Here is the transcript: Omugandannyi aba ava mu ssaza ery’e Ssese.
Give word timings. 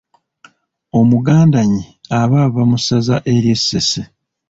Omugandannyi 0.99 1.85
aba 2.21 2.37
ava 2.45 2.61
mu 2.69 2.77
ssaza 2.79 3.17
ery’e 3.33 3.55
Ssese. 3.59 4.01